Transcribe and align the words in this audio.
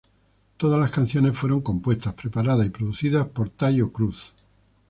Todas 0.57 0.79
las 0.81 0.89
canciones 0.89 1.37
fueron 1.37 1.61
compuestas, 1.61 2.15
preparadas 2.15 2.65
y 2.65 2.71
producidas 2.71 3.27
por 3.27 3.51
Taio 3.51 3.91
Cruz. 3.91 4.33